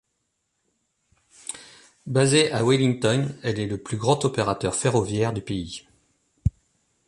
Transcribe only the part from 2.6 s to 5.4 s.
Wellington, elle est le plus grand opérateur ferroviaire